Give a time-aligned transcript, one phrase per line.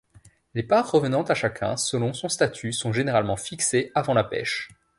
[0.55, 4.67] Les parts revenant à chacun selon son statut sont généralement fixées avant la pêche.